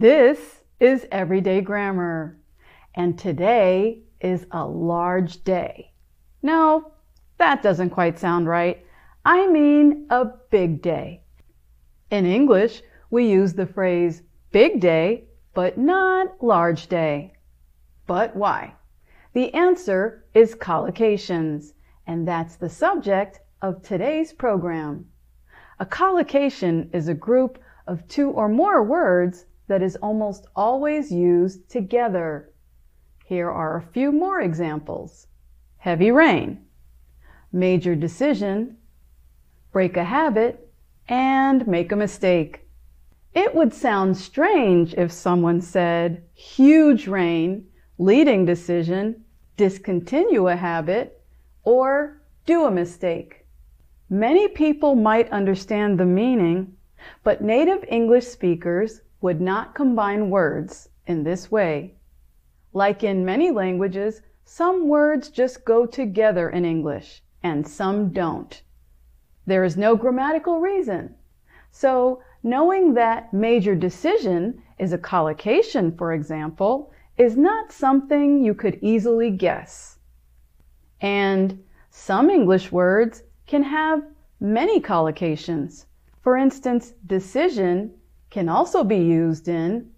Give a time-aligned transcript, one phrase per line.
[0.00, 2.38] This is Everyday Grammar,
[2.94, 5.92] and today is a large day.
[6.40, 6.92] No,
[7.36, 8.82] that doesn't quite sound right.
[9.26, 11.20] I mean a big day.
[12.10, 12.80] In English,
[13.10, 14.22] we use the phrase
[14.52, 17.34] big day, but not large day.
[18.06, 18.72] But why?
[19.34, 21.74] The answer is collocations,
[22.06, 25.10] and that's the subject of today's program.
[25.78, 31.70] A collocation is a group of two or more words that is almost always used
[31.70, 32.50] together.
[33.24, 35.28] Here are a few more examples.
[35.76, 36.66] Heavy rain,
[37.52, 38.78] major decision,
[39.70, 40.72] break a habit,
[41.08, 42.66] and make a mistake.
[43.32, 49.24] It would sound strange if someone said huge rain, leading decision,
[49.56, 51.22] discontinue a habit,
[51.62, 53.46] or do a mistake.
[54.08, 56.74] Many people might understand the meaning,
[57.22, 61.94] but native English speakers would not combine words in this way.
[62.72, 68.62] Like in many languages, some words just go together in English and some don't.
[69.46, 71.14] There is no grammatical reason.
[71.70, 78.78] So knowing that major decision is a collocation, for example, is not something you could
[78.80, 79.98] easily guess.
[81.00, 84.02] And some English words can have
[84.40, 85.86] many collocations.
[86.22, 87.92] For instance, decision
[88.30, 89.90] can also be used in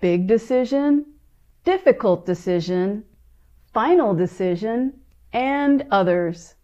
[0.00, 1.04] big decision,
[1.64, 3.04] difficult decision,
[3.72, 4.92] final decision,
[5.32, 6.54] and others.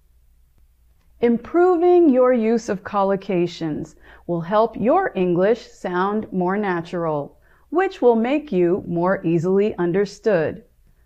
[1.21, 3.95] Improving your use of collocations
[4.27, 7.39] will help your English sound more natural,
[7.71, 10.65] which will make you more easily understood.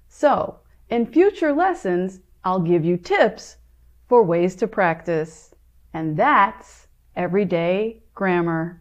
[0.09, 3.57] So, in future lessons, I'll give you tips
[4.09, 5.55] for ways to practice.
[5.93, 8.81] And that's everyday grammar.